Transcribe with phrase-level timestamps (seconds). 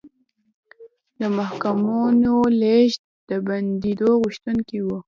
[1.19, 4.97] د محکومینو لېږد د بندېدو غوښتونکي وو.